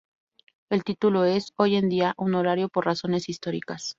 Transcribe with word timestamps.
El 0.71 0.83
título 0.83 1.25
es, 1.25 1.53
hoy 1.57 1.75
en 1.75 1.87
día, 1.87 2.15
honorario 2.17 2.69
por 2.69 2.87
razones 2.87 3.29
históricas. 3.29 3.89